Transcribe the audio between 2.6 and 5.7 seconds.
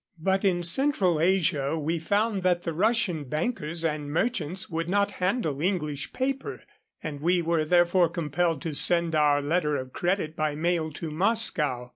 the Russian bankers and merchants would not handle